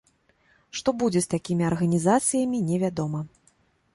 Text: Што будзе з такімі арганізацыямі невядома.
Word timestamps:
Што 0.79 0.93
будзе 1.03 1.21
з 1.25 1.29
такімі 1.33 1.67
арганізацыямі 1.71 2.61
невядома. 2.69 3.21